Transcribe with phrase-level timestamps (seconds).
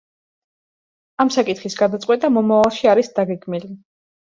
[1.25, 3.77] ამ საკითხის გადაწყვეტა მომავალში არის დაგეგმილი.